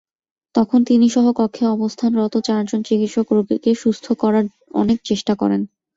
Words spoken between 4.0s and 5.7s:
করার অনেক চেষ্টা করেন।